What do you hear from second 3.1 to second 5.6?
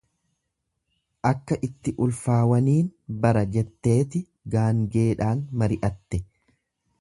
bara jetteeti gaangeedhaan